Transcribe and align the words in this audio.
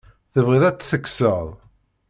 Tebɣiḍ 0.33 0.63
ad 0.65 0.77
t-tekkseḍ? 0.77 1.45